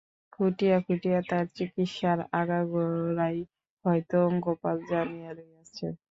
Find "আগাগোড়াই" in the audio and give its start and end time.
2.33-3.37